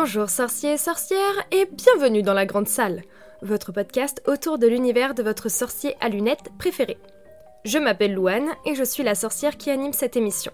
Bonjour 0.00 0.30
sorciers 0.30 0.74
et 0.74 0.78
sorcières 0.78 1.18
et 1.50 1.66
bienvenue 1.72 2.22
dans 2.22 2.32
la 2.32 2.46
grande 2.46 2.68
salle, 2.68 3.02
votre 3.42 3.72
podcast 3.72 4.22
autour 4.28 4.56
de 4.56 4.68
l'univers 4.68 5.12
de 5.12 5.24
votre 5.24 5.48
sorcier 5.48 5.96
à 6.00 6.08
lunettes 6.08 6.52
préféré. 6.56 6.98
Je 7.64 7.78
m'appelle 7.78 8.14
Louane 8.14 8.48
et 8.64 8.76
je 8.76 8.84
suis 8.84 9.02
la 9.02 9.16
sorcière 9.16 9.56
qui 9.56 9.70
anime 9.70 9.92
cette 9.92 10.16
émission. 10.16 10.52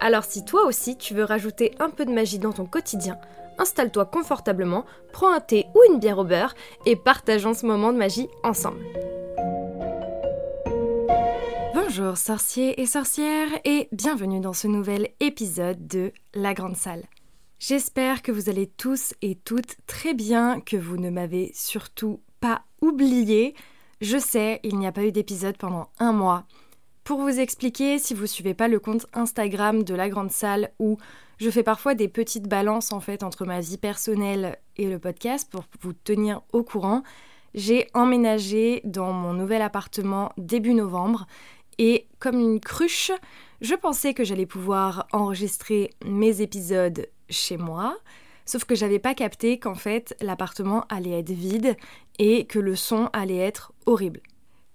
Alors 0.00 0.24
si 0.24 0.44
toi 0.44 0.66
aussi 0.66 0.98
tu 0.98 1.14
veux 1.14 1.22
rajouter 1.22 1.76
un 1.78 1.90
peu 1.90 2.04
de 2.04 2.10
magie 2.10 2.40
dans 2.40 2.50
ton 2.50 2.66
quotidien, 2.66 3.18
installe-toi 3.56 4.06
confortablement, 4.06 4.84
prends 5.12 5.32
un 5.32 5.38
thé 5.38 5.66
ou 5.76 5.92
une 5.92 6.00
bière 6.00 6.18
au 6.18 6.24
beurre 6.24 6.56
et 6.84 6.96
partageons 6.96 7.54
ce 7.54 7.66
moment 7.66 7.92
de 7.92 7.98
magie 7.98 8.28
ensemble. 8.42 8.84
Bonjour 11.72 12.16
sorciers 12.16 12.80
et 12.80 12.86
sorcières 12.86 13.60
et 13.64 13.88
bienvenue 13.92 14.40
dans 14.40 14.54
ce 14.54 14.66
nouvel 14.66 15.10
épisode 15.20 15.86
de 15.86 16.10
La 16.34 16.52
Grande 16.52 16.76
Salle. 16.76 17.04
J'espère 17.64 18.22
que 18.22 18.32
vous 18.32 18.50
allez 18.50 18.66
tous 18.66 19.14
et 19.22 19.36
toutes 19.36 19.76
très 19.86 20.14
bien, 20.14 20.60
que 20.60 20.76
vous 20.76 20.96
ne 20.96 21.10
m'avez 21.10 21.52
surtout 21.54 22.18
pas 22.40 22.64
oublié. 22.80 23.54
Je 24.00 24.18
sais, 24.18 24.58
il 24.64 24.76
n'y 24.80 24.86
a 24.88 24.90
pas 24.90 25.04
eu 25.04 25.12
d'épisode 25.12 25.56
pendant 25.56 25.88
un 26.00 26.10
mois. 26.10 26.44
Pour 27.04 27.20
vous 27.20 27.38
expliquer, 27.38 28.00
si 28.00 28.14
vous 28.14 28.26
suivez 28.26 28.54
pas 28.54 28.66
le 28.66 28.80
compte 28.80 29.06
Instagram 29.12 29.84
de 29.84 29.94
la 29.94 30.08
grande 30.08 30.32
salle 30.32 30.72
où 30.80 30.98
je 31.38 31.50
fais 31.50 31.62
parfois 31.62 31.94
des 31.94 32.08
petites 32.08 32.48
balances 32.48 32.92
en 32.92 32.98
fait 32.98 33.22
entre 33.22 33.44
ma 33.44 33.60
vie 33.60 33.78
personnelle 33.78 34.58
et 34.76 34.88
le 34.88 34.98
podcast 34.98 35.48
pour 35.48 35.62
vous 35.82 35.92
tenir 35.92 36.42
au 36.52 36.64
courant, 36.64 37.04
j'ai 37.54 37.86
emménagé 37.94 38.80
dans 38.82 39.12
mon 39.12 39.34
nouvel 39.34 39.62
appartement 39.62 40.32
début 40.36 40.74
novembre 40.74 41.28
et 41.78 42.08
comme 42.18 42.40
une 42.40 42.58
cruche, 42.58 43.12
je 43.62 43.76
pensais 43.76 44.12
que 44.12 44.24
j'allais 44.24 44.44
pouvoir 44.44 45.06
enregistrer 45.12 45.90
mes 46.04 46.42
épisodes 46.42 47.08
chez 47.30 47.56
moi, 47.56 47.96
sauf 48.44 48.64
que 48.64 48.74
j'avais 48.74 48.98
pas 48.98 49.14
capté 49.14 49.58
qu'en 49.58 49.76
fait 49.76 50.16
l'appartement 50.20 50.84
allait 50.88 51.20
être 51.20 51.30
vide 51.30 51.76
et 52.18 52.44
que 52.46 52.58
le 52.58 52.74
son 52.74 53.08
allait 53.12 53.38
être 53.38 53.72
horrible. 53.86 54.20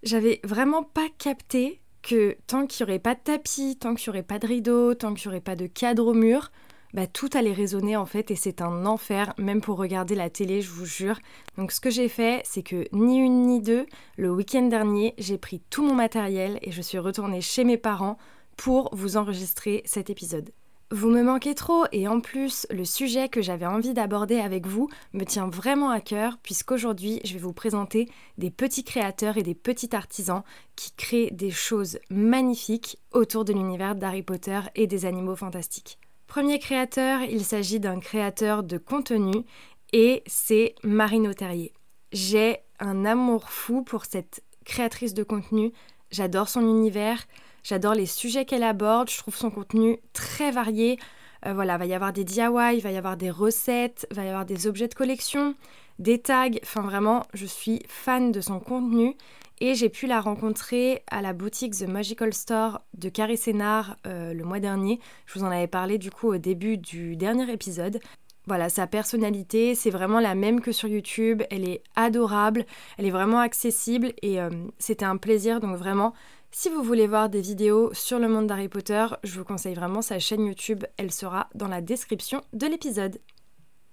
J'avais 0.03 0.39
vraiment 0.43 0.83
pas 0.83 1.07
capté 1.17 1.81
que 2.01 2.37
tant 2.47 2.65
qu'il 2.65 2.85
n'y 2.85 2.91
aurait 2.91 2.99
pas 2.99 3.15
de 3.15 3.19
tapis, 3.19 3.77
tant 3.77 3.93
qu'il 3.93 4.09
n'y 4.09 4.17
aurait 4.17 4.27
pas 4.27 4.39
de 4.39 4.47
rideau, 4.47 4.93
tant 4.93 5.13
qu'il 5.13 5.27
n'y 5.27 5.35
aurait 5.35 5.43
pas 5.43 5.57
de 5.57 5.67
cadre 5.67 6.07
au 6.07 6.13
mur, 6.13 6.49
bah, 6.93 7.07
tout 7.07 7.29
allait 7.33 7.51
résonner 7.51 7.97
en 7.97 8.05
fait 8.05 8.31
et 8.31 8.37
c'est 8.37 8.61
un 8.61 8.85
enfer, 8.85 9.33
même 9.37 9.59
pour 9.59 9.77
regarder 9.77 10.15
la 10.15 10.29
télé, 10.29 10.61
je 10.61 10.71
vous 10.71 10.85
jure. 10.85 11.19
Donc 11.57 11.73
ce 11.73 11.81
que 11.81 11.89
j'ai 11.89 12.07
fait, 12.07 12.41
c'est 12.45 12.63
que 12.63 12.87
ni 12.93 13.19
une 13.19 13.47
ni 13.47 13.61
deux, 13.61 13.85
le 14.15 14.31
week-end 14.31 14.63
dernier, 14.63 15.13
j'ai 15.17 15.37
pris 15.37 15.61
tout 15.69 15.83
mon 15.83 15.93
matériel 15.93 16.57
et 16.61 16.71
je 16.71 16.81
suis 16.81 16.99
retournée 16.99 17.41
chez 17.41 17.65
mes 17.65 17.77
parents 17.77 18.17
pour 18.57 18.93
vous 18.93 19.15
enregistrer 19.15 19.81
cet 19.85 20.09
épisode. 20.09 20.51
Vous 20.89 21.09
me 21.09 21.21
manquez 21.21 21.53
trop 21.53 21.83
et 21.91 22.07
en 22.07 22.21
plus, 22.21 22.65
le 22.69 22.85
sujet 22.85 23.27
que 23.27 23.41
j'avais 23.41 23.65
envie 23.65 23.93
d'aborder 23.93 24.39
avec 24.39 24.65
vous 24.67 24.89
me 25.11 25.25
tient 25.25 25.49
vraiment 25.49 25.89
à 25.89 25.99
cœur 25.99 26.37
puisqu'aujourd'hui, 26.41 27.19
je 27.25 27.33
vais 27.33 27.39
vous 27.39 27.51
présenter 27.51 28.07
des 28.37 28.51
petits 28.51 28.85
créateurs 28.85 29.35
et 29.35 29.43
des 29.43 29.53
petits 29.53 29.93
artisans 29.93 30.43
qui 30.77 30.93
créent 30.93 31.31
des 31.31 31.51
choses 31.51 31.99
magnifiques 32.09 32.99
autour 33.11 33.43
de 33.43 33.51
l'univers 33.51 33.95
d'Harry 33.95 34.23
Potter 34.23 34.61
et 34.75 34.87
des 34.87 35.05
animaux 35.05 35.35
fantastiques. 35.35 35.99
Premier 36.25 36.57
créateur, 36.57 37.21
il 37.21 37.43
s'agit 37.43 37.81
d'un 37.81 37.99
créateur 37.99 38.63
de 38.63 38.77
contenu 38.77 39.43
et 39.91 40.23
c'est 40.25 40.73
Marine 40.83 41.33
Terrier. 41.33 41.73
J'ai 42.13 42.59
un 42.79 43.03
amour 43.03 43.49
fou 43.49 43.81
pour 43.81 44.05
cette 44.05 44.41
créatrice 44.63 45.13
de 45.13 45.23
contenu, 45.23 45.73
j'adore 46.11 46.47
son 46.47 46.61
univers, 46.61 47.25
J'adore 47.67 47.95
les 47.95 48.05
sujets 48.05 48.45
qu'elle 48.45 48.63
aborde, 48.63 49.09
je 49.09 49.17
trouve 49.17 49.35
son 49.35 49.51
contenu 49.51 49.99
très 50.13 50.51
varié. 50.51 50.97
Euh, 51.45 51.53
voilà, 51.53 51.73
il 51.73 51.79
va 51.79 51.85
y 51.85 51.93
avoir 51.93 52.13
des 52.13 52.23
DIY, 52.23 52.75
il 52.75 52.79
va 52.79 52.91
y 52.91 52.95
avoir 52.95 53.17
des 53.17 53.29
recettes, 53.29 54.07
il 54.09 54.15
va 54.15 54.23
y 54.23 54.29
avoir 54.29 54.45
des 54.45 54.67
objets 54.67 54.87
de 54.87 54.93
collection, 54.93 55.53
des 55.99 56.17
tags. 56.17 56.47
Enfin, 56.63 56.79
vraiment, 56.79 57.25
je 57.33 57.45
suis 57.45 57.81
fan 57.89 58.31
de 58.31 58.39
son 58.39 58.61
contenu 58.61 59.17
et 59.59 59.75
j'ai 59.75 59.89
pu 59.89 60.07
la 60.07 60.21
rencontrer 60.21 61.03
à 61.11 61.21
la 61.21 61.33
boutique 61.33 61.75
The 61.75 61.89
Magical 61.89 62.33
Store 62.33 62.79
de 62.93 63.09
Carré 63.09 63.35
Sénard 63.35 63.97
euh, 64.07 64.33
le 64.33 64.45
mois 64.45 64.61
dernier. 64.61 65.01
Je 65.25 65.37
vous 65.37 65.43
en 65.43 65.51
avais 65.51 65.67
parlé 65.67 65.97
du 65.97 66.09
coup 66.09 66.29
au 66.29 66.37
début 66.37 66.77
du 66.77 67.17
dernier 67.17 67.51
épisode. 67.51 67.99
Voilà, 68.45 68.69
sa 68.69 68.87
personnalité, 68.87 69.75
c'est 69.75 69.89
vraiment 69.89 70.21
la 70.21 70.33
même 70.33 70.61
que 70.61 70.71
sur 70.71 70.87
YouTube. 70.87 71.43
Elle 71.51 71.67
est 71.67 71.83
adorable, 71.97 72.65
elle 72.97 73.05
est 73.05 73.11
vraiment 73.11 73.39
accessible 73.39 74.13
et 74.21 74.39
euh, 74.39 74.49
c'était 74.79 75.03
un 75.03 75.17
plaisir. 75.17 75.59
Donc 75.59 75.75
vraiment, 75.75 76.13
si 76.51 76.69
vous 76.69 76.83
voulez 76.83 77.07
voir 77.07 77.29
des 77.29 77.41
vidéos 77.41 77.93
sur 77.93 78.19
le 78.19 78.27
monde 78.27 78.47
d'Harry 78.47 78.69
Potter, 78.69 79.05
je 79.23 79.37
vous 79.37 79.45
conseille 79.45 79.75
vraiment 79.75 80.01
sa 80.01 80.19
chaîne 80.19 80.45
YouTube, 80.45 80.83
elle 80.97 81.11
sera 81.11 81.49
dans 81.55 81.67
la 81.67 81.81
description 81.81 82.41
de 82.53 82.67
l'épisode. 82.67 83.19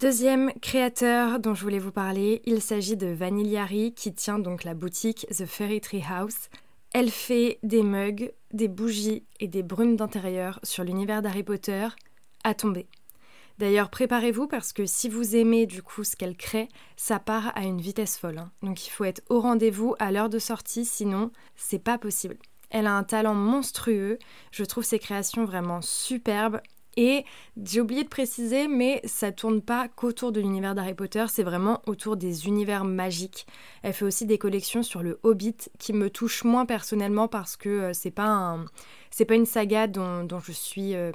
Deuxième 0.00 0.52
créateur 0.60 1.38
dont 1.38 1.54
je 1.54 1.62
voulais 1.62 1.78
vous 1.78 1.92
parler, 1.92 2.42
il 2.44 2.60
s'agit 2.60 2.96
de 2.96 3.06
Vanillari 3.06 3.92
qui 3.94 4.12
tient 4.12 4.38
donc 4.38 4.64
la 4.64 4.74
boutique 4.74 5.26
The 5.30 5.46
Fairy 5.46 5.80
Tree 5.80 6.02
House. 6.08 6.48
Elle 6.92 7.10
fait 7.10 7.58
des 7.62 7.82
mugs, 7.82 8.32
des 8.52 8.68
bougies 8.68 9.24
et 9.40 9.48
des 9.48 9.62
brumes 9.62 9.96
d'intérieur 9.96 10.60
sur 10.62 10.84
l'univers 10.84 11.22
d'Harry 11.22 11.42
Potter 11.42 11.88
à 12.44 12.54
tomber. 12.54 12.86
D'ailleurs, 13.58 13.88
préparez-vous 13.88 14.48
parce 14.48 14.72
que 14.72 14.84
si 14.84 15.08
vous 15.08 15.36
aimez 15.36 15.66
du 15.66 15.82
coup 15.82 16.02
ce 16.02 16.16
qu'elle 16.16 16.36
crée, 16.36 16.68
ça 16.96 17.18
part 17.20 17.52
à 17.56 17.62
une 17.62 17.80
vitesse 17.80 18.18
folle. 18.18 18.38
Hein. 18.38 18.50
Donc 18.62 18.86
il 18.86 18.90
faut 18.90 19.04
être 19.04 19.22
au 19.28 19.40
rendez-vous 19.40 19.94
à 19.98 20.10
l'heure 20.10 20.28
de 20.28 20.38
sortie, 20.40 20.84
sinon 20.84 21.30
c'est 21.54 21.78
pas 21.78 21.98
possible. 21.98 22.36
Elle 22.70 22.88
a 22.88 22.96
un 22.96 23.04
talent 23.04 23.34
monstrueux, 23.34 24.18
je 24.50 24.64
trouve 24.64 24.84
ses 24.84 24.98
créations 24.98 25.44
vraiment 25.44 25.80
superbes. 25.82 26.60
Et 26.96 27.24
j'ai 27.60 27.80
oublié 27.80 28.04
de 28.04 28.08
préciser, 28.08 28.68
mais 28.68 29.00
ça 29.04 29.32
tourne 29.32 29.62
pas 29.62 29.88
qu'autour 29.88 30.30
de 30.30 30.40
l'univers 30.40 30.76
d'Harry 30.76 30.94
Potter, 30.94 31.24
c'est 31.28 31.42
vraiment 31.42 31.82
autour 31.86 32.16
des 32.16 32.46
univers 32.46 32.84
magiques. 32.84 33.46
Elle 33.82 33.92
fait 33.92 34.04
aussi 34.04 34.26
des 34.26 34.38
collections 34.38 34.84
sur 34.84 35.02
le 35.02 35.18
Hobbit 35.24 35.56
qui 35.78 35.92
me 35.92 36.08
touchent 36.08 36.44
moins 36.44 36.66
personnellement 36.66 37.26
parce 37.26 37.56
que 37.56 37.68
euh, 37.68 37.92
c'est 37.92 38.12
pas 38.12 38.58
c'est 39.10 39.24
pas 39.24 39.34
une 39.34 39.46
saga 39.46 39.86
dont, 39.86 40.26
je 40.40 40.52
suis 40.52 40.94
euh, 40.94 41.10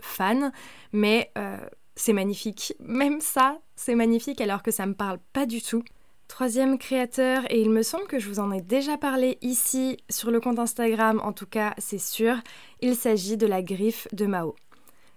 fan, 0.00 0.52
mais 0.92 1.30
euh, 1.38 1.58
c'est 1.96 2.12
magnifique. 2.12 2.74
Même 2.80 3.20
ça, 3.20 3.58
c'est 3.76 3.94
magnifique 3.94 4.40
alors 4.40 4.62
que 4.62 4.70
ça 4.70 4.86
me 4.86 4.94
parle 4.94 5.18
pas 5.32 5.46
du 5.46 5.62
tout. 5.62 5.82
Troisième 6.28 6.76
créateur, 6.76 7.50
et 7.50 7.60
il 7.60 7.70
me 7.70 7.82
semble 7.82 8.06
que 8.06 8.18
je 8.18 8.28
vous 8.28 8.38
en 8.38 8.52
ai 8.52 8.60
déjà 8.60 8.98
parlé 8.98 9.38
ici 9.40 9.96
sur 10.10 10.30
le 10.30 10.40
compte 10.40 10.58
Instagram, 10.58 11.20
en 11.24 11.32
tout 11.32 11.46
cas 11.46 11.74
c'est 11.78 11.98
sûr, 11.98 12.36
il 12.82 12.96
s'agit 12.96 13.38
de 13.38 13.46
la 13.46 13.62
griffe 13.62 14.06
de 14.12 14.26
Mao. 14.26 14.54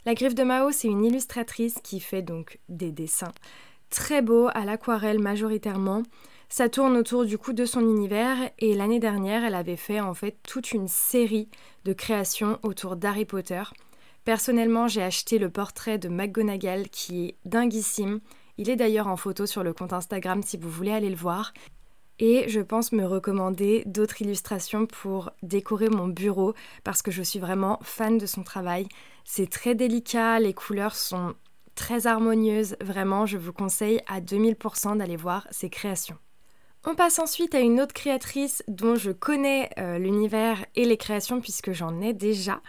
La 0.05 0.13
griffe 0.13 0.35
de 0.35 0.43
Mao, 0.43 0.71
c'est 0.71 0.87
une 0.87 1.03
illustratrice 1.03 1.79
qui 1.83 1.99
fait 1.99 2.21
donc 2.21 2.59
des 2.69 2.91
dessins 2.91 3.33
très 3.91 4.23
beaux 4.23 4.47
à 4.55 4.65
l'aquarelle 4.65 5.19
majoritairement. 5.19 6.01
Ça 6.49 6.69
tourne 6.69 6.97
autour 6.97 7.25
du 7.25 7.37
coup 7.37 7.53
de 7.53 7.65
son 7.65 7.81
univers 7.81 8.37
et 8.57 8.73
l'année 8.73 8.99
dernière, 8.99 9.43
elle 9.43 9.55
avait 9.55 9.75
fait 9.75 9.99
en 9.99 10.15
fait 10.15 10.37
toute 10.43 10.71
une 10.71 10.87
série 10.87 11.49
de 11.85 11.93
créations 11.93 12.57
autour 12.63 12.95
d'Harry 12.95 13.25
Potter. 13.25 13.61
Personnellement, 14.23 14.87
j'ai 14.87 15.01
acheté 15.01 15.39
le 15.39 15.49
portrait 15.49 15.97
de 15.97 16.07
McGonagall 16.07 16.89
qui 16.89 17.25
est 17.25 17.35
dinguissime. 17.45 18.19
Il 18.57 18.69
est 18.69 18.75
d'ailleurs 18.75 19.07
en 19.07 19.17
photo 19.17 19.45
sur 19.45 19.63
le 19.63 19.73
compte 19.73 19.93
Instagram 19.93 20.43
si 20.43 20.57
vous 20.57 20.69
voulez 20.69 20.91
aller 20.91 21.09
le 21.09 21.15
voir. 21.15 21.53
Et 22.19 22.47
je 22.47 22.59
pense 22.59 22.91
me 22.91 23.03
recommander 23.03 23.81
d'autres 23.87 24.21
illustrations 24.21 24.85
pour 24.85 25.31
décorer 25.41 25.89
mon 25.89 26.07
bureau 26.07 26.53
parce 26.83 27.01
que 27.01 27.09
je 27.09 27.23
suis 27.23 27.39
vraiment 27.39 27.79
fan 27.81 28.19
de 28.19 28.27
son 28.27 28.43
travail. 28.43 28.87
C'est 29.25 29.49
très 29.49 29.73
délicat, 29.73 30.39
les 30.39 30.53
couleurs 30.53 30.95
sont 30.95 31.33
très 31.73 32.05
harmonieuses. 32.05 32.75
Vraiment, 32.79 33.25
je 33.25 33.39
vous 33.39 33.53
conseille 33.53 34.01
à 34.07 34.21
2000% 34.21 34.97
d'aller 34.97 35.15
voir 35.15 35.47
ses 35.49 35.71
créations. 35.71 36.17
On 36.83 36.95
passe 36.95 37.19
ensuite 37.19 37.53
à 37.53 37.59
une 37.59 37.79
autre 37.79 37.93
créatrice 37.93 38.63
dont 38.67 38.95
je 38.95 39.11
connais 39.11 39.69
euh, 39.77 39.99
l'univers 39.99 40.65
et 40.75 40.83
les 40.83 40.97
créations 40.97 41.39
puisque 41.39 41.73
j'en 41.73 42.01
ai 42.01 42.13
déjà. 42.13 42.59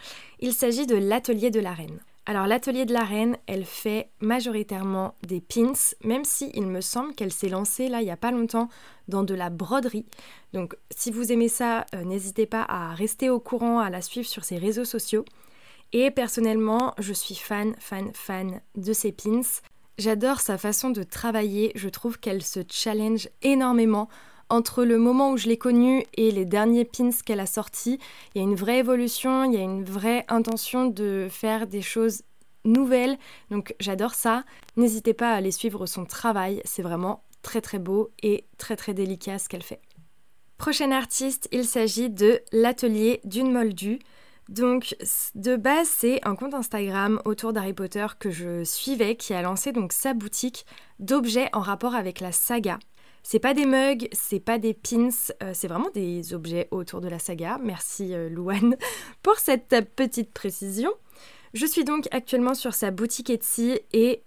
Il 0.41 0.53
s'agit 0.53 0.87
de 0.87 0.97
l'atelier 0.97 1.50
de 1.50 1.61
la 1.61 1.73
reine. 1.73 1.99
Alors 2.26 2.47
l'atelier 2.47 2.85
de 2.85 2.93
la 2.93 3.05
reine, 3.05 3.38
elle 3.47 3.64
fait 3.64 4.11
majoritairement 4.20 5.14
des 5.26 5.41
pins, 5.41 5.73
même 6.05 6.26
si 6.26 6.50
il 6.55 6.67
me 6.67 6.82
semble 6.82 7.14
qu'elle 7.14 7.32
s'est 7.32 7.49
lancée 7.49 7.88
là 7.88 8.03
il 8.03 8.05
n'y 8.05 8.11
a 8.11 8.19
pas 8.19 8.31
longtemps 8.31 8.69
dans 9.09 9.23
de 9.23 9.35
la 9.35 9.49
broderie. 9.49 10.06
Donc 10.53 10.76
si 10.94 11.11
vous 11.11 11.32
aimez 11.32 11.49
ça, 11.49 11.87
euh, 11.94 12.05
n'hésitez 12.05 12.44
pas 12.44 12.67
à 12.69 12.94
rester 12.94 13.31
au 13.31 13.41
courant, 13.41 13.79
à 13.79 13.88
la 13.88 14.03
suivre 14.03 14.29
sur 14.29 14.44
ses 14.44 14.59
réseaux 14.59 14.85
sociaux. 14.85 15.25
Et 15.94 16.11
personnellement, 16.11 16.94
je 16.99 17.12
suis 17.12 17.35
fan, 17.35 17.75
fan, 17.79 18.11
fan 18.14 18.61
de 18.76 18.93
ses 18.93 19.12
pins. 19.12 19.41
J'adore 19.99 20.41
sa 20.41 20.59
façon 20.59 20.91
de 20.91 21.03
travailler, 21.03 21.73
je 21.75 21.89
trouve 21.89 22.19
qu'elle 22.19 22.43
se 22.43 22.61
challenge 22.71 23.29
énormément. 23.43 24.09
Entre 24.49 24.85
le 24.85 24.99
moment 24.99 25.33
où 25.33 25.37
je 25.37 25.49
l'ai 25.49 25.56
connue 25.56 26.05
et 26.15 26.31
les 26.31 26.44
derniers 26.44 26.85
pins 26.85 27.11
qu'elle 27.25 27.41
a 27.41 27.47
sortis, 27.47 27.99
il 28.35 28.43
y 28.43 28.44
a 28.44 28.49
une 28.49 28.55
vraie 28.55 28.79
évolution, 28.79 29.44
il 29.44 29.55
y 29.55 29.56
a 29.56 29.62
une 29.62 29.85
vraie 29.85 30.25
intention 30.29 30.87
de 30.87 31.29
faire 31.31 31.67
des 31.67 31.83
choses 31.83 32.23
nouvelles. 32.65 33.19
Donc 33.50 33.75
j'adore 33.81 34.15
ça. 34.15 34.44
N'hésitez 34.77 35.15
pas 35.15 35.33
à 35.33 35.37
aller 35.37 35.50
suivre 35.50 35.87
son 35.87 36.05
travail, 36.05 36.61
c'est 36.65 36.83
vraiment 36.83 37.23
très 37.43 37.61
très 37.61 37.79
beau 37.79 38.11
et 38.23 38.45
très 38.59 38.77
très 38.77 38.95
délicat 38.95 39.38
ce 39.38 39.49
qu'elle 39.49 39.62
fait. 39.62 39.81
Prochain 40.59 40.93
artiste, 40.93 41.49
il 41.50 41.65
s'agit 41.65 42.09
de 42.09 42.41
l'atelier 42.53 43.21
d'une 43.25 43.53
moldue. 43.53 43.99
Donc 44.49 44.97
de 45.35 45.56
base 45.56 45.89
c'est 45.89 46.21
un 46.27 46.35
compte 46.35 46.55
Instagram 46.55 47.21
autour 47.25 47.53
d'Harry 47.53 47.73
Potter 47.73 48.06
que 48.19 48.31
je 48.31 48.65
suivais 48.65 49.17
qui 49.17 49.35
a 49.35 49.43
lancé 49.43 49.73
donc 49.73 49.93
sa 49.93 50.15
boutique 50.15 50.67
d'objets 50.99 51.49
en 51.53 51.61
rapport 51.61 51.94
avec 51.94 52.21
la 52.21 52.33
saga. 52.33 52.79
C'est 53.23 53.39
pas 53.39 53.55
des 53.55 53.67
mugs, 53.67 54.09
c'est 54.12 54.41
pas 54.41 54.59
des 54.59 54.75
pins, 54.75 55.09
euh, 55.43 55.53
c'est 55.55 55.69
vraiment 55.69 55.91
des 55.94 56.35
objets 56.35 56.67
autour 56.73 57.00
de 57.00 57.09
la 57.09 57.21
saga. 57.21 57.59
Merci 57.62 58.15
euh, 58.15 58.29
Louane 58.29 58.77
pour 59.23 59.37
cette 59.37 59.77
petite 59.94 60.33
précision. 60.33 60.91
Je 61.55 61.67
suis 61.67 61.85
donc 61.85 62.09
actuellement 62.11 62.55
sur 62.55 62.75
sa 62.75 62.91
boutique 62.91 63.31
Etsy 63.31 63.79
et 63.93 64.23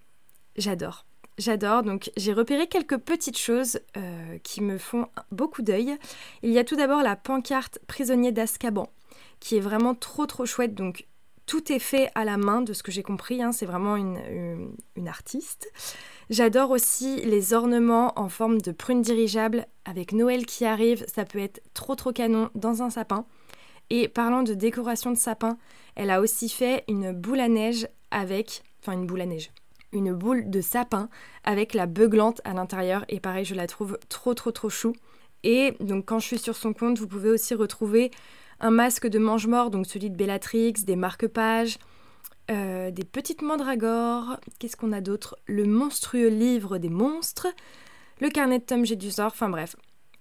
j'adore. 0.56 1.06
J'adore, 1.38 1.84
donc 1.84 2.12
j'ai 2.16 2.32
repéré 2.32 2.68
quelques 2.68 2.98
petites 2.98 3.38
choses 3.38 3.80
euh, 3.98 4.38
qui 4.44 4.62
me 4.62 4.78
font 4.78 5.08
beaucoup 5.32 5.62
d'œil. 5.62 5.98
Il 6.44 6.52
y 6.52 6.60
a 6.60 6.64
tout 6.64 6.78
d'abord 6.78 7.04
la 7.04 7.18
pancarte 7.18 7.80
prisonnier 7.88 8.32
d'Azkaban, 8.32 8.88
qui 9.46 9.58
est 9.58 9.62
vraiment 9.62 9.94
trop 9.94 10.26
trop 10.26 10.48
chouette, 10.48 10.74
donc 10.74 11.06
tout 11.46 11.72
est 11.72 11.78
fait 11.78 12.10
à 12.16 12.26
la 12.26 12.36
main 12.36 12.64
de 12.64 12.74
ce 12.74 12.82
que 12.82 12.92
j'ai 12.92 13.04
compris, 13.04 13.44
hein. 13.44 13.52
c'est 13.52 13.68
vraiment 13.68 13.96
une, 13.96 14.74
une, 14.96 15.08
artiste. 15.08 15.72
J'adore 16.32 16.72
aussi 16.72 17.18
les 17.18 17.54
ornements 17.54 18.20
en 18.20 18.28
forme 18.28 18.60
de 18.60 18.72
prune 18.72 19.04
dirigeable 19.04 19.68
avec 19.86 20.14
Noël 20.14 20.48
qui 20.48 20.66
arrive, 20.66 21.06
ça 21.08 21.26
peut 21.26 21.38
être 21.38 21.62
trop 21.76 21.94
trop 21.94 22.12
canon 22.12 22.50
dans 22.56 22.82
un 22.82 22.90
sapin. 22.90 23.28
Et 23.92 24.08
parlant 24.08 24.42
de 24.42 24.56
décoration 24.56 25.12
de 25.12 25.18
sapin, 25.18 25.60
elle 25.94 26.10
a 26.10 26.22
aussi 26.22 26.50
fait 26.50 26.84
une 26.88 27.12
boule 27.12 27.40
à 27.40 27.48
neige 27.48 27.88
avec, 28.10 28.64
enfin 28.82 28.94
une 28.94 29.06
boule 29.06 29.22
à 29.22 29.28
neige, 29.28 29.52
une 29.92 30.12
boule 30.12 30.50
de 30.50 30.60
sapin 30.60 31.08
avec 31.44 31.76
la 31.76 31.86
beuglante 31.86 32.42
à 32.46 32.54
l'intérieur. 32.54 33.06
Et 33.10 33.20
pareil, 33.20 33.46
je 33.46 33.54
la 33.54 33.68
trouve 33.68 34.00
trop 34.10 34.34
trop 34.34 34.52
trop 34.52 34.72
chou. 34.72 34.94
Et 35.44 35.76
donc 35.82 36.06
quand 36.06 36.18
je 36.18 36.26
suis 36.26 36.40
sur 36.40 36.56
son 36.56 36.74
compte, 36.74 36.98
vous 36.98 37.08
pouvez 37.08 37.30
aussi 37.30 37.54
retrouver 37.54 38.10
un 38.60 38.72
masque 38.72 39.08
de 39.08 39.20
mange-mort, 39.20 39.72
donc 39.72 39.86
celui 39.86 40.10
de 40.10 40.16
Bellatrix, 40.16 40.74
des 40.86 40.96
marque-pages, 40.96 41.78
euh, 42.52 42.92
des 42.92 43.04
petites 43.04 43.42
mandragores. 43.42 44.40
Qu'est-ce 44.60 44.78
qu'on 44.78 44.92
a 44.92 45.02
d'autre? 45.02 45.38
Le 45.46 45.66
monstrueux 45.66 46.30
livre 46.30 46.78
des 46.78 46.90
monstres, 46.90 47.48
le 48.22 48.30
carnet 48.30 48.60
de 48.60 48.64
Tom 48.64 48.86
Jedusor, 48.86 49.28
enfin 49.28 49.50
bref. 49.50 49.76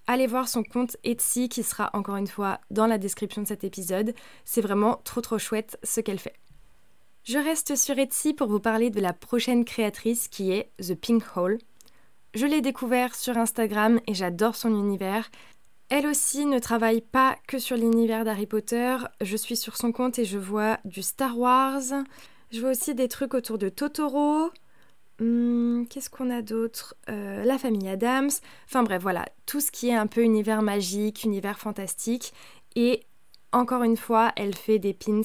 Allez 0.07 0.27
voir 0.27 0.47
son 0.47 0.63
compte 0.63 0.97
Etsy 1.03 1.49
qui 1.49 1.63
sera 1.63 1.89
encore 1.93 2.17
une 2.17 2.27
fois 2.27 2.59
dans 2.69 2.85
la 2.85 2.99
description 2.99 3.41
de 3.41 3.47
cet 3.47 3.63
épisode. 3.63 4.13
C'est 4.43 4.61
vraiment 4.61 5.01
trop 5.03 5.21
trop 5.21 5.39
chouette 5.39 5.79
ce 5.83 5.99
qu'elle 5.99 6.19
fait. 6.19 6.35
Je 7.23 7.39
reste 7.39 7.75
sur 7.75 7.97
Etsy 7.97 8.33
pour 8.35 8.47
vous 8.47 8.59
parler 8.59 8.91
de 8.91 9.01
la 9.01 9.13
prochaine 9.13 9.65
créatrice 9.65 10.27
qui 10.27 10.51
est 10.51 10.71
The 10.79 10.93
Pink 10.93 11.23
Hole. 11.35 11.57
Je 12.35 12.45
l'ai 12.45 12.61
découvert 12.61 13.15
sur 13.15 13.37
Instagram 13.37 13.99
et 14.05 14.13
j'adore 14.13 14.55
son 14.55 14.69
univers. 14.69 15.31
Elle 15.89 16.07
aussi 16.07 16.45
ne 16.45 16.59
travaille 16.59 17.01
pas 17.01 17.37
que 17.47 17.59
sur 17.59 17.77
l'univers 17.77 18.25
d'Harry 18.25 18.47
Potter. 18.47 18.97
Je 19.21 19.37
suis 19.37 19.55
sur 19.55 19.77
son 19.77 19.91
compte 19.91 20.17
et 20.17 20.25
je 20.25 20.37
vois 20.37 20.79
du 20.83 21.03
Star 21.03 21.37
Wars. 21.37 21.83
Je 22.51 22.59
vois 22.59 22.71
aussi 22.71 22.95
des 22.95 23.07
trucs 23.07 23.35
autour 23.35 23.57
de 23.57 23.69
Totoro. 23.69 24.49
Hmm, 25.19 25.85
qu'est-ce 25.85 26.09
qu'on 26.09 26.29
a 26.31 26.41
d'autre? 26.41 26.95
Euh, 27.09 27.43
La 27.43 27.57
famille 27.59 27.87
Adams. 27.87 28.31
Enfin 28.67 28.83
bref, 28.83 29.01
voilà, 29.01 29.25
tout 29.45 29.61
ce 29.61 29.71
qui 29.71 29.89
est 29.89 29.95
un 29.95 30.07
peu 30.07 30.21
univers 30.21 30.63
magique, 30.63 31.23
univers 31.23 31.59
fantastique. 31.59 32.33
Et 32.75 33.03
encore 33.51 33.83
une 33.83 33.97
fois, 33.97 34.31
elle 34.35 34.55
fait 34.55 34.79
des 34.79 34.93
pins 34.93 35.21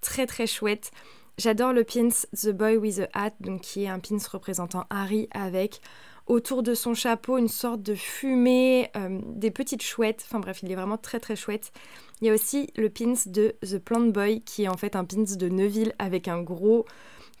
très 0.00 0.26
très 0.26 0.46
chouettes. 0.46 0.92
J'adore 1.36 1.72
le 1.72 1.84
pins 1.84 2.08
The 2.34 2.50
Boy 2.50 2.76
with 2.76 3.00
a 3.00 3.08
Hat, 3.12 3.34
donc 3.40 3.62
qui 3.62 3.84
est 3.84 3.88
un 3.88 3.98
pins 3.98 4.16
représentant 4.30 4.86
Harry 4.88 5.28
avec 5.32 5.80
autour 6.26 6.62
de 6.62 6.74
son 6.74 6.94
chapeau 6.94 7.38
une 7.38 7.48
sorte 7.48 7.82
de 7.82 7.94
fumée, 7.94 8.90
euh, 8.96 9.20
des 9.26 9.50
petites 9.50 9.82
chouettes. 9.82 10.24
Enfin 10.26 10.40
bref, 10.40 10.60
il 10.62 10.70
est 10.70 10.74
vraiment 10.74 10.98
très 10.98 11.20
très 11.20 11.36
chouette. 11.36 11.72
Il 12.20 12.26
y 12.26 12.30
a 12.30 12.34
aussi 12.34 12.70
le 12.76 12.90
pins 12.90 13.14
de 13.26 13.54
The 13.62 13.78
Plant 13.78 14.08
Boy 14.08 14.42
qui 14.42 14.64
est 14.64 14.68
en 14.68 14.76
fait 14.76 14.96
un 14.96 15.04
pins 15.04 15.36
de 15.36 15.48
Neuville 15.48 15.94
avec 15.98 16.28
un 16.28 16.42
gros 16.42 16.86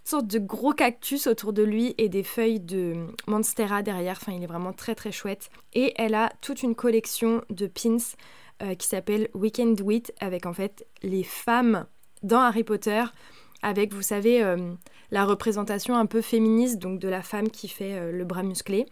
sorte 0.04 0.28
de 0.28 0.38
gros 0.38 0.72
cactus 0.72 1.26
autour 1.26 1.52
de 1.52 1.64
lui 1.64 1.94
et 1.98 2.08
des 2.08 2.22
feuilles 2.22 2.60
de 2.60 2.94
Monstera 3.26 3.82
derrière. 3.82 4.18
Enfin, 4.20 4.32
il 4.32 4.42
est 4.42 4.46
vraiment 4.46 4.72
très 4.72 4.94
très 4.94 5.10
chouette. 5.10 5.50
Et 5.74 5.94
elle 5.96 6.14
a 6.14 6.32
toute 6.40 6.62
une 6.62 6.76
collection 6.76 7.42
de 7.50 7.66
pins 7.66 7.96
euh, 8.62 8.74
qui 8.74 8.86
s'appelle 8.86 9.28
Weekend 9.34 9.80
Wit 9.80 10.12
avec 10.20 10.46
en 10.46 10.52
fait 10.52 10.86
les 11.02 11.24
femmes 11.24 11.86
dans 12.22 12.40
Harry 12.40 12.64
Potter 12.64 13.02
avec, 13.62 13.92
vous 13.92 14.02
savez, 14.02 14.42
euh, 14.42 14.74
la 15.10 15.24
représentation 15.24 15.96
un 15.96 16.06
peu 16.06 16.20
féministe, 16.20 16.78
donc 16.78 16.98
de 16.98 17.08
la 17.08 17.22
femme 17.22 17.50
qui 17.50 17.68
fait 17.68 17.94
euh, 17.94 18.12
le 18.12 18.24
bras 18.24 18.42
musclé. 18.42 18.86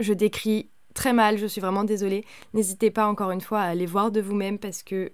Je 0.00 0.12
décris 0.12 0.70
très 0.94 1.12
mal, 1.12 1.38
je 1.38 1.46
suis 1.46 1.60
vraiment 1.60 1.84
désolée. 1.84 2.24
N'hésitez 2.54 2.90
pas 2.90 3.06
encore 3.06 3.30
une 3.30 3.40
fois 3.40 3.60
à 3.60 3.68
aller 3.68 3.86
voir 3.86 4.10
de 4.10 4.20
vous-même 4.20 4.58
parce 4.58 4.82
que 4.82 5.12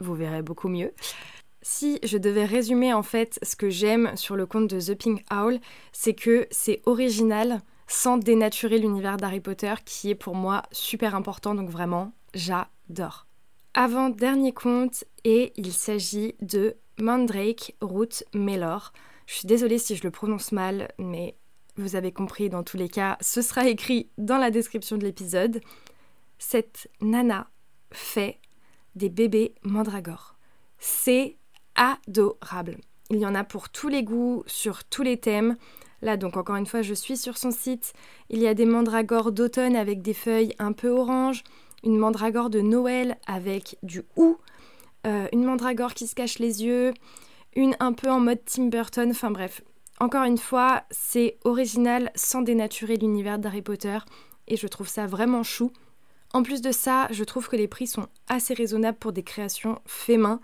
vous 0.00 0.14
verrez 0.14 0.42
beaucoup 0.42 0.68
mieux. 0.68 0.92
Si 1.62 2.00
je 2.02 2.18
devais 2.18 2.44
résumer 2.44 2.92
en 2.92 3.02
fait 3.02 3.38
ce 3.42 3.54
que 3.54 3.70
j'aime 3.70 4.16
sur 4.16 4.34
le 4.36 4.46
compte 4.46 4.68
de 4.68 4.80
The 4.80 4.98
Pink 4.98 5.24
Owl, 5.30 5.60
c'est 5.92 6.14
que 6.14 6.46
c'est 6.50 6.82
original 6.86 7.60
sans 7.86 8.16
dénaturer 8.16 8.78
l'univers 8.78 9.16
d'Harry 9.16 9.40
Potter 9.40 9.74
qui 9.84 10.10
est 10.10 10.14
pour 10.16 10.34
moi 10.34 10.62
super 10.72 11.14
important, 11.14 11.54
donc 11.54 11.70
vraiment 11.70 12.12
j'adore. 12.34 13.26
Avant 13.74 14.10
dernier 14.10 14.52
compte 14.52 15.04
et 15.24 15.52
il 15.56 15.72
s'agit 15.72 16.34
de 16.40 16.76
Mandrake 17.02 17.74
Root 17.80 18.22
Melor. 18.32 18.92
Je 19.26 19.34
suis 19.34 19.46
désolée 19.46 19.78
si 19.78 19.96
je 19.96 20.04
le 20.04 20.10
prononce 20.10 20.52
mal, 20.52 20.92
mais 20.98 21.36
vous 21.76 21.96
avez 21.96 22.12
compris, 22.12 22.48
dans 22.48 22.62
tous 22.62 22.76
les 22.76 22.88
cas, 22.88 23.18
ce 23.20 23.42
sera 23.42 23.66
écrit 23.68 24.08
dans 24.18 24.38
la 24.38 24.50
description 24.50 24.96
de 24.96 25.04
l'épisode. 25.04 25.60
Cette 26.38 26.88
nana 27.00 27.50
fait 27.90 28.38
des 28.94 29.08
bébés 29.08 29.54
mandragores. 29.62 30.36
C'est 30.78 31.36
adorable. 31.74 32.78
Il 33.10 33.18
y 33.18 33.26
en 33.26 33.34
a 33.34 33.42
pour 33.42 33.68
tous 33.68 33.88
les 33.88 34.04
goûts, 34.04 34.44
sur 34.46 34.84
tous 34.84 35.02
les 35.02 35.18
thèmes. 35.18 35.56
Là, 36.02 36.16
donc 36.16 36.36
encore 36.36 36.56
une 36.56 36.66
fois, 36.66 36.82
je 36.82 36.94
suis 36.94 37.16
sur 37.16 37.36
son 37.36 37.50
site. 37.50 37.94
Il 38.30 38.38
y 38.38 38.46
a 38.46 38.54
des 38.54 38.66
mandragores 38.66 39.32
d'automne 39.32 39.74
avec 39.74 40.02
des 40.02 40.14
feuilles 40.14 40.54
un 40.58 40.72
peu 40.72 40.88
orange, 40.88 41.42
une 41.82 41.98
mandragore 41.98 42.48
de 42.48 42.60
Noël 42.60 43.18
avec 43.26 43.76
du 43.82 44.02
hou, 44.16 44.38
euh, 45.06 45.26
une 45.32 45.44
mandragore 45.44 45.94
qui 45.94 46.06
se 46.06 46.14
cache 46.14 46.38
les 46.38 46.64
yeux, 46.64 46.94
une 47.54 47.76
un 47.80 47.92
peu 47.92 48.10
en 48.10 48.20
mode 48.20 48.40
Tim 48.44 48.66
Burton, 48.66 49.10
enfin 49.10 49.30
bref. 49.30 49.62
Encore 50.00 50.24
une 50.24 50.38
fois, 50.38 50.82
c'est 50.90 51.38
original 51.44 52.10
sans 52.14 52.42
dénaturer 52.42 52.96
l'univers 52.96 53.38
d'Harry 53.38 53.62
Potter 53.62 53.98
et 54.48 54.56
je 54.56 54.66
trouve 54.66 54.88
ça 54.88 55.06
vraiment 55.06 55.42
chou. 55.42 55.72
En 56.32 56.42
plus 56.42 56.62
de 56.62 56.72
ça, 56.72 57.08
je 57.10 57.24
trouve 57.24 57.48
que 57.48 57.56
les 57.56 57.68
prix 57.68 57.86
sont 57.86 58.08
assez 58.26 58.54
raisonnables 58.54 58.98
pour 58.98 59.12
des 59.12 59.22
créations 59.22 59.78
fait 59.86 60.16
main 60.16 60.40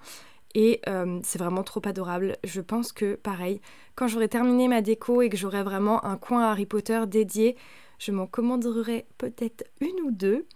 et 0.55 0.81
euh, 0.89 1.21
c'est 1.23 1.39
vraiment 1.39 1.63
trop 1.63 1.81
adorable. 1.85 2.37
Je 2.45 2.61
pense 2.61 2.93
que 2.93 3.15
pareil, 3.15 3.61
quand 3.95 4.07
j'aurai 4.07 4.29
terminé 4.29 4.69
ma 4.69 4.83
déco 4.83 5.23
et 5.23 5.29
que 5.29 5.37
j'aurai 5.37 5.62
vraiment 5.62 6.05
un 6.05 6.17
coin 6.17 6.43
Harry 6.43 6.67
Potter 6.67 7.00
dédié, 7.07 7.57
je 7.99 8.12
m'en 8.12 8.27
commanderai 8.27 9.07
peut-être 9.19 9.65
une 9.81 10.00
ou 10.05 10.11
deux. 10.11 10.47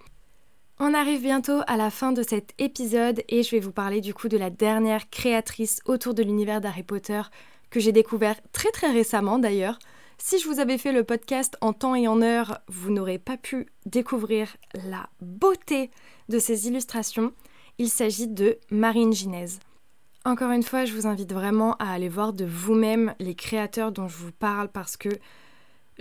On 0.78 0.94
arrive 0.94 1.22
bientôt 1.22 1.60
à 1.66 1.76
la 1.76 1.90
fin 1.90 2.12
de 2.12 2.22
cet 2.22 2.54
épisode 2.58 3.22
et 3.28 3.42
je 3.42 3.50
vais 3.50 3.60
vous 3.60 3.72
parler 3.72 4.00
du 4.00 4.14
coup 4.14 4.28
de 4.28 4.38
la 4.38 4.50
dernière 4.50 5.10
créatrice 5.10 5.80
autour 5.84 6.14
de 6.14 6.22
l'univers 6.22 6.60
d'Harry 6.60 6.82
Potter 6.82 7.22
que 7.70 7.78
j'ai 7.78 7.92
découvert 7.92 8.36
très 8.52 8.70
très 8.70 8.90
récemment 8.90 9.38
d'ailleurs. 9.38 9.78
Si 10.18 10.38
je 10.38 10.48
vous 10.48 10.60
avais 10.60 10.78
fait 10.78 10.92
le 10.92 11.04
podcast 11.04 11.56
en 11.60 11.72
temps 11.72 11.94
et 11.94 12.08
en 12.08 12.22
heure, 12.22 12.60
vous 12.68 12.90
n'aurez 12.90 13.18
pas 13.18 13.36
pu 13.36 13.66
découvrir 13.86 14.56
la 14.74 15.08
beauté 15.20 15.90
de 16.28 16.38
ces 16.38 16.68
illustrations. 16.68 17.32
Il 17.78 17.88
s'agit 17.88 18.28
de 18.28 18.58
Marine 18.70 19.12
Ginez. 19.12 19.58
Encore 20.24 20.52
une 20.52 20.62
fois, 20.62 20.84
je 20.84 20.94
vous 20.94 21.06
invite 21.06 21.32
vraiment 21.32 21.74
à 21.76 21.92
aller 21.92 22.08
voir 22.08 22.32
de 22.32 22.44
vous-même 22.44 23.14
les 23.18 23.34
créateurs 23.34 23.90
dont 23.90 24.06
je 24.06 24.16
vous 24.16 24.32
parle 24.32 24.68
parce 24.68 24.96
que 24.96 25.08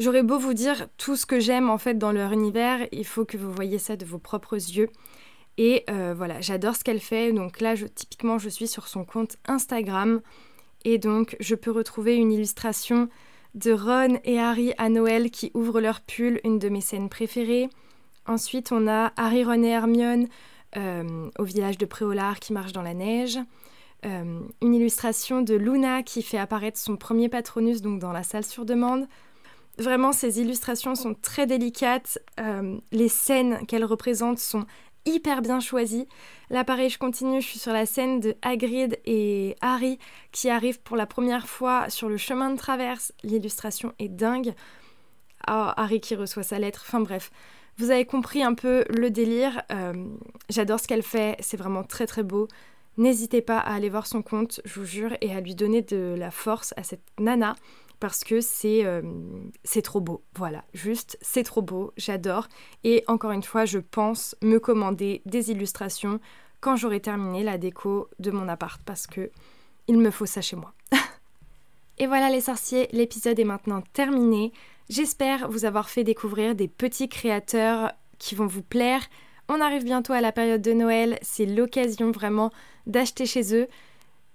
J'aurais 0.02 0.24
beau 0.24 0.40
vous 0.40 0.56
dire 0.56 0.88
tout 0.98 1.16
ce 1.16 1.28
que 1.28 1.40
j'aime 1.40 1.70
en 1.70 1.78
fait 1.78 1.94
dans 1.94 2.12
leur 2.12 2.32
univers, 2.32 2.88
il 2.92 3.06
faut 3.06 3.24
que 3.24 3.38
vous 3.38 3.52
voyez 3.52 3.78
ça 3.78 3.96
de 3.96 4.04
vos 4.04 4.18
propres 4.18 4.56
yeux. 4.56 4.90
Et 5.60 5.84
euh, 5.92 6.16
voilà, 6.18 6.42
j'adore 6.42 6.76
ce 6.76 6.84
qu'elle 6.84 7.00
fait. 7.00 7.32
Donc 7.32 7.62
là, 7.62 7.76
typiquement, 7.94 8.40
je 8.40 8.50
suis 8.50 8.68
sur 8.68 8.88
son 8.88 9.06
compte 9.06 9.38
Instagram. 9.46 10.22
Et 10.86 10.98
donc, 10.98 11.38
je 11.40 11.54
peux 11.54 11.70
retrouver 11.70 12.16
une 12.16 12.32
illustration 12.32 13.10
de 13.54 13.72
Ron 13.72 14.20
et 14.24 14.40
Harry 14.40 14.74
à 14.80 14.90
Noël 14.90 15.30
qui 15.30 15.52
ouvrent 15.54 15.82
leur 15.82 16.02
pull, 16.02 16.42
une 16.44 16.58
de 16.58 16.70
mes 16.70 16.82
scènes 16.82 17.08
préférées. 17.08 17.70
Ensuite, 18.26 18.72
on 18.72 18.88
a 18.88 19.14
Harry, 19.18 19.44
Ron 19.44 19.62
et 19.62 19.68
Hermione 19.68 20.28
euh, 20.78 21.30
au 21.38 21.44
village 21.44 21.78
de 21.78 21.86
Préolard 21.86 22.40
qui 22.40 22.54
marche 22.54 22.74
dans 22.74 22.82
la 22.82 22.96
neige. 22.96 23.38
Euh, 24.08 24.40
une 24.64 24.74
illustration 24.74 25.44
de 25.44 25.54
Luna 25.54 26.02
qui 26.02 26.24
fait 26.24 26.40
apparaître 26.40 26.80
son 26.80 26.98
premier 26.98 27.30
patronus 27.30 27.84
donc 27.84 28.00
dans 28.00 28.12
la 28.12 28.24
salle 28.24 28.46
sur 28.46 28.66
demande. 28.66 29.06
Vraiment, 29.78 30.12
ces 30.12 30.42
illustrations 30.42 30.96
sont 30.96 31.14
très 31.14 31.48
délicates. 31.48 32.20
Euh, 32.40 32.78
les 32.92 33.08
scènes 33.08 33.66
qu'elles 33.68 33.86
représentent 33.86 34.40
sont 34.40 34.66
hyper 35.06 35.42
bien 35.42 35.60
choisies. 35.60 36.08
Là, 36.50 36.64
pareil, 36.64 36.90
je 36.90 37.00
continue. 37.00 37.42
Je 37.42 37.48
suis 37.48 37.60
sur 37.60 37.74
la 37.74 37.86
scène 37.86 38.20
de 38.20 38.36
Hagrid 38.42 39.00
et 39.06 39.56
Harry 39.62 39.98
qui 40.32 40.50
arrivent 40.50 40.82
pour 40.82 40.98
la 40.98 41.06
première 41.06 41.48
fois 41.48 41.90
sur 41.90 42.10
le 42.10 42.18
chemin 42.18 42.52
de 42.52 42.58
traverse. 42.58 43.14
L'illustration 43.24 43.94
est 44.00 44.10
dingue. 44.10 44.54
Oh, 45.48 45.72
Harry 45.76 46.02
qui 46.02 46.16
reçoit 46.16 46.44
sa 46.44 46.60
lettre. 46.60 46.84
Enfin 46.86 47.00
bref, 47.00 47.32
vous 47.78 47.90
avez 47.90 48.06
compris 48.06 48.44
un 48.44 48.54
peu 48.54 48.86
le 48.90 49.10
délire. 49.10 49.64
Euh, 49.72 50.06
j'adore 50.50 50.80
ce 50.80 50.88
qu'elle 50.88 51.04
fait. 51.04 51.38
C'est 51.40 51.58
vraiment 51.58 51.84
très 51.84 52.06
très 52.06 52.24
beau. 52.24 52.48
N'hésitez 52.98 53.42
pas 53.42 53.58
à 53.58 53.74
aller 53.74 53.90
voir 53.90 54.06
son 54.06 54.22
compte, 54.22 54.60
je 54.66 54.80
vous 54.80 54.86
jure, 54.86 55.16
et 55.22 55.34
à 55.34 55.40
lui 55.40 55.56
donner 55.56 55.82
de 55.82 56.14
la 56.18 56.30
force 56.30 56.74
à 56.76 56.84
cette 56.84 57.04
nana 57.20 57.56
parce 58.02 58.24
que 58.24 58.42
c'est 58.42 58.84
euh, 58.84 59.02
c'est 59.64 59.84
trop 59.84 60.02
beau. 60.02 60.24
Voilà, 60.36 60.66
juste 60.74 61.18
c'est 61.22 61.44
trop 61.44 61.62
beau, 61.62 61.94
j'adore. 61.96 62.50
Et 62.84 63.06
encore 63.08 63.32
une 63.32 63.44
fois, 63.44 63.64
je 63.64 63.78
pense 63.78 64.36
me 64.42 64.60
commander 64.60 65.22
des 65.26 65.52
illustrations 65.52 66.20
quand 66.60 66.76
j'aurai 66.76 67.00
terminé 67.00 67.44
la 67.44 67.58
déco 67.58 68.10
de 68.20 68.32
mon 68.32 68.50
appart 68.50 68.82
parce 68.84 69.08
que 69.08 69.32
il 69.88 70.00
me 70.00 70.12
faut 70.12 70.26
ça 70.26 70.42
chez 70.42 70.56
moi. 70.56 70.74
et 72.00 72.08
voilà 72.08 72.30
les 72.30 72.42
sorciers, 72.42 72.90
l'épisode 72.92 73.40
est 73.40 73.46
maintenant 73.46 73.84
terminé. 73.94 74.52
J'espère 74.90 75.50
vous 75.50 75.66
avoir 75.66 75.90
fait 75.90 76.04
découvrir 76.04 76.56
des 76.56 76.68
petits 76.68 77.08
créateurs 77.08 77.94
qui 78.18 78.34
vont 78.34 78.48
vous 78.48 78.64
plaire. 78.64 79.02
On 79.48 79.62
arrive 79.62 79.84
bientôt 79.84 80.14
à 80.14 80.22
la 80.22 80.32
période 80.32 80.62
de 80.62 80.74
Noël, 80.74 81.20
c'est 81.22 81.46
l'occasion 81.46 82.10
vraiment 82.10 82.52
d'acheter 82.88 83.28
chez 83.28 83.56
eux. 83.56 83.68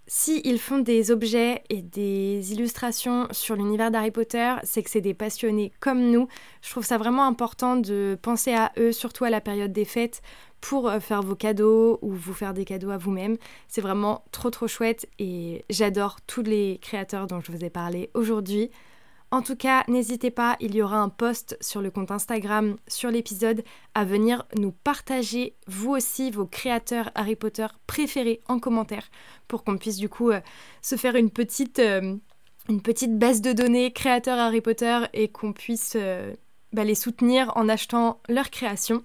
S'ils 0.08 0.60
font 0.60 0.78
des 0.78 1.10
objets 1.10 1.64
et 1.68 1.82
des 1.82 2.52
illustrations 2.52 3.26
sur 3.32 3.56
l'univers 3.56 3.90
d'Harry 3.90 4.12
Potter, 4.12 4.54
c'est 4.62 4.84
que 4.84 4.90
c'est 4.90 5.00
des 5.00 5.14
passionnés 5.14 5.72
comme 5.80 6.12
nous. 6.12 6.28
Je 6.62 6.70
trouve 6.70 6.84
ça 6.84 6.96
vraiment 6.96 7.26
important 7.26 7.74
de 7.74 8.16
penser 8.22 8.54
à 8.54 8.70
eux, 8.78 8.92
surtout 8.92 9.24
à 9.24 9.30
la 9.30 9.40
période 9.40 9.72
des 9.72 9.84
fêtes, 9.84 10.22
pour 10.60 10.88
euh, 10.88 11.00
faire 11.00 11.22
vos 11.22 11.34
cadeaux 11.34 11.98
ou 12.02 12.12
vous 12.12 12.34
faire 12.34 12.54
des 12.54 12.64
cadeaux 12.64 12.90
à 12.90 12.98
vous-même. 12.98 13.36
C'est 13.66 13.80
vraiment 13.80 14.24
trop 14.30 14.50
trop 14.50 14.68
chouette 14.68 15.08
et 15.18 15.64
j'adore 15.70 16.18
tous 16.26 16.42
les 16.42 16.78
créateurs 16.80 17.26
dont 17.26 17.40
je 17.40 17.50
vous 17.50 17.64
ai 17.64 17.70
parlé 17.70 18.10
aujourd'hui. 18.14 18.70
En 19.32 19.42
tout 19.42 19.56
cas, 19.56 19.82
n'hésitez 19.88 20.30
pas, 20.30 20.56
il 20.60 20.74
y 20.76 20.82
aura 20.82 20.98
un 20.98 21.08
post 21.08 21.58
sur 21.60 21.82
le 21.82 21.90
compte 21.90 22.12
Instagram 22.12 22.76
sur 22.86 23.10
l'épisode 23.10 23.64
à 23.94 24.04
venir 24.04 24.46
nous 24.56 24.70
partager 24.70 25.56
vous 25.66 25.90
aussi 25.90 26.30
vos 26.30 26.46
créateurs 26.46 27.10
Harry 27.16 27.34
Potter 27.34 27.66
préférés 27.88 28.40
en 28.46 28.60
commentaire 28.60 29.10
pour 29.48 29.64
qu'on 29.64 29.78
puisse 29.78 29.96
du 29.96 30.08
coup 30.08 30.30
euh, 30.30 30.40
se 30.80 30.94
faire 30.94 31.16
une 31.16 31.30
petite, 31.30 31.80
euh, 31.80 32.14
une 32.68 32.80
petite 32.80 33.18
base 33.18 33.40
de 33.40 33.52
données 33.52 33.92
créateurs 33.92 34.38
Harry 34.38 34.60
Potter 34.60 35.00
et 35.12 35.26
qu'on 35.26 35.52
puisse 35.52 35.94
euh, 35.96 36.32
bah, 36.72 36.84
les 36.84 36.94
soutenir 36.94 37.52
en 37.56 37.68
achetant 37.68 38.20
leurs 38.28 38.50
créations. 38.50 39.02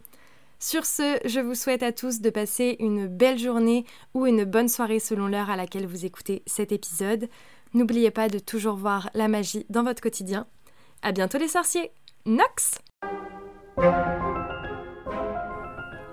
Sur 0.60 0.86
ce, 0.86 1.20
je 1.26 1.40
vous 1.40 1.56
souhaite 1.56 1.82
à 1.82 1.92
tous 1.92 2.22
de 2.22 2.30
passer 2.30 2.76
une 2.80 3.08
belle 3.08 3.40
journée 3.40 3.84
ou 4.14 4.28
une 4.28 4.44
bonne 4.44 4.70
soirée 4.70 5.00
selon 5.00 5.26
l'heure 5.26 5.50
à 5.50 5.56
laquelle 5.56 5.88
vous 5.88 6.06
écoutez 6.06 6.44
cet 6.46 6.72
épisode. 6.72 7.28
N'oubliez 7.74 8.12
pas 8.12 8.28
de 8.28 8.38
toujours 8.38 8.76
voir 8.76 9.10
la 9.14 9.30
magie 9.30 9.66
dans 9.70 9.84
votre 9.84 10.02
quotidien. 10.02 10.46
À 11.02 11.14
bientôt 11.14 11.38
les 11.38 11.48
sorciers. 11.48 11.92
Nox 12.26 12.80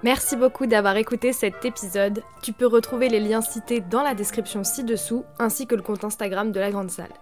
Merci 0.04 0.36
beaucoup 0.36 0.66
d'avoir 0.66 0.96
écouté 0.96 1.32
cet 1.32 1.64
épisode. 1.64 2.22
Tu 2.42 2.52
peux 2.52 2.66
retrouver 2.66 3.08
les 3.08 3.18
liens 3.18 3.40
cités 3.40 3.80
dans 3.80 4.04
la 4.04 4.14
description 4.14 4.62
ci-dessous, 4.62 5.24
ainsi 5.40 5.66
que 5.66 5.74
le 5.74 5.82
compte 5.82 6.04
Instagram 6.04 6.52
de 6.52 6.60
la 6.60 6.70
Grande 6.70 6.92
Salle. 6.92 7.12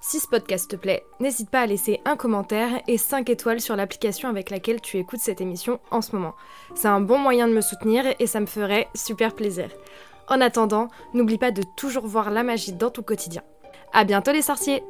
Si 0.00 0.18
ce 0.18 0.26
podcast 0.26 0.70
te 0.70 0.76
plaît, 0.76 1.04
n'hésite 1.20 1.50
pas 1.50 1.60
à 1.60 1.66
laisser 1.66 2.00
un 2.06 2.16
commentaire 2.16 2.80
et 2.88 2.96
5 2.96 3.28
étoiles 3.28 3.60
sur 3.60 3.76
l'application 3.76 4.30
avec 4.30 4.48
laquelle 4.48 4.80
tu 4.80 4.96
écoutes 4.96 5.20
cette 5.20 5.42
émission 5.42 5.78
en 5.90 6.00
ce 6.00 6.16
moment. 6.16 6.34
C'est 6.74 6.88
un 6.88 7.02
bon 7.02 7.18
moyen 7.18 7.46
de 7.46 7.52
me 7.52 7.60
soutenir 7.60 8.06
et 8.18 8.26
ça 8.26 8.40
me 8.40 8.46
ferait 8.46 8.88
super 8.94 9.34
plaisir. 9.34 9.68
En 10.28 10.40
attendant, 10.40 10.88
n'oublie 11.12 11.38
pas 11.38 11.50
de 11.50 11.62
toujours 11.76 12.06
voir 12.06 12.30
la 12.30 12.42
magie 12.42 12.72
dans 12.72 12.90
ton 12.90 13.02
quotidien. 13.02 13.42
À 13.92 14.04
bientôt 14.04 14.32
les 14.32 14.42
sorciers 14.42 14.82